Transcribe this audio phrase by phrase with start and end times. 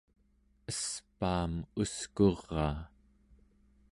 [0.71, 2.77] espaam uskuraa